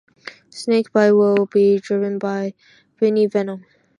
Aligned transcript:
Snake 0.49 0.89
Bite 0.91 1.11
will 1.15 1.45
be 1.45 1.77
driven 1.77 2.17
by 2.17 2.55
Vinny 2.97 3.27
Venom. 3.27 3.67